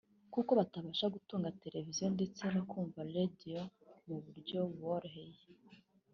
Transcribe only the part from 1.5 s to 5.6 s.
televiziyo ndetse no kumva radio mu buryo buboroheye